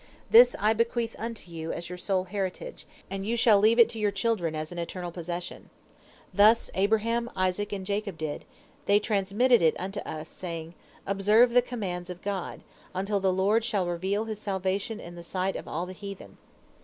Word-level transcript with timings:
This 0.31 0.55
I 0.59 0.73
bequeath 0.73 1.15
unto 1.19 1.51
you 1.51 1.71
as 1.71 1.87
your 1.87 1.97
sole 1.99 2.23
heritage, 2.23 2.87
and 3.11 3.23
you 3.23 3.37
shall 3.37 3.59
leave 3.59 3.77
it 3.77 3.87
to 3.89 3.99
your 3.99 4.09
children 4.09 4.55
as 4.55 4.71
an 4.71 4.79
eternal 4.79 5.11
possession. 5.11 5.69
Thus 6.33 6.71
Abraham, 6.73 7.29
Isaac, 7.35 7.71
and 7.71 7.85
Jacob 7.85 8.17
did, 8.17 8.43
they 8.87 8.97
transmitted 8.99 9.61
it 9.61 9.75
unto 9.79 9.99
us, 9.99 10.27
saying, 10.27 10.73
'Observe 11.05 11.53
the 11.53 11.61
commands 11.61 12.09
of 12.09 12.23
God, 12.23 12.61
until 12.95 13.19
the 13.19 13.31
Lord 13.31 13.63
shall 13.63 13.85
reveal 13.85 14.25
His 14.25 14.41
salvation 14.41 14.99
in 14.99 15.13
the 15.13 15.23
sight 15.23 15.55
of 15.55 15.67
all 15.67 15.85
the 15.85 15.93
heathen.' 15.93 16.37